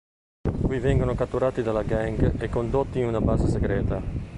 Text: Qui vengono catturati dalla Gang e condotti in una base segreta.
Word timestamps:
Qui 0.65 0.79
vengono 0.79 1.13
catturati 1.13 1.61
dalla 1.61 1.83
Gang 1.83 2.41
e 2.41 2.49
condotti 2.49 2.97
in 2.97 3.05
una 3.05 3.21
base 3.21 3.47
segreta. 3.47 4.01